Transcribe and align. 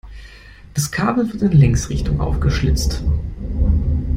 Das 0.73 0.89
Kabel 0.89 1.31
wird 1.31 1.43
in 1.43 1.51
Längsrichtung 1.51 2.21
aufgeschlitzt. 2.21 3.03